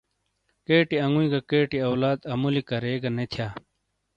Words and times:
کیٹی 0.65 0.97
انگُوئی 1.05 1.27
گہ 1.31 1.39
کیٹی 1.49 1.79
اولاد 1.89 2.17
اَمُولی 2.31 2.61
کَرے 2.69 2.93
گہ 3.03 3.09
نے 3.15 3.25
تِھیا۔ 3.31 3.47